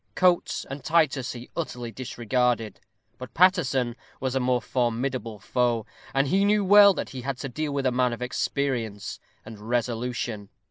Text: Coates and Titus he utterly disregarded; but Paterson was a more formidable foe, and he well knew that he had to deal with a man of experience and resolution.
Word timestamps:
Coates 0.15 0.65
and 0.67 0.83
Titus 0.83 1.33
he 1.33 1.51
utterly 1.55 1.91
disregarded; 1.91 2.79
but 3.19 3.35
Paterson 3.35 3.95
was 4.19 4.33
a 4.33 4.39
more 4.39 4.59
formidable 4.59 5.37
foe, 5.37 5.85
and 6.11 6.25
he 6.27 6.41
well 6.57 6.91
knew 6.95 6.95
that 6.95 7.09
he 7.09 7.21
had 7.21 7.37
to 7.37 7.49
deal 7.49 7.71
with 7.71 7.85
a 7.85 7.91
man 7.91 8.11
of 8.11 8.23
experience 8.23 9.19
and 9.45 9.59
resolution. 9.59 10.49